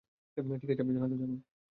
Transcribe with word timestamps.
ঠিক 0.61 0.71
আছে, 0.71 0.93
জানাতে 0.95 1.15
থাকো। 1.21 1.35